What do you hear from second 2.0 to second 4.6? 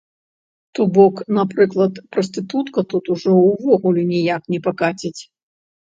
прастытутка тут ужо ўвогуле ніяк не